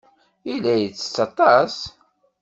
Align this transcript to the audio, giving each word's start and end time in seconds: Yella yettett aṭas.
Yella 0.47 0.73
yettett 0.77 1.15
aṭas. 1.25 1.75